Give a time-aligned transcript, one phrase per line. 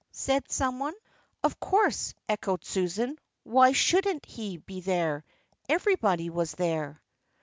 [0.09, 0.95] said someone.
[1.43, 5.23] "Of course," echoed Susan; "why shouldn't he be there?
[5.69, 7.03] Everybody was there."